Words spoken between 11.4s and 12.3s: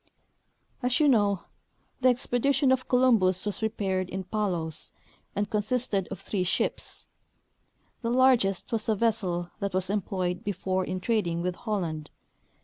with Holland.